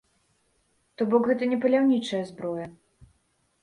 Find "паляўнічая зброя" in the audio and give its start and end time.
1.67-2.67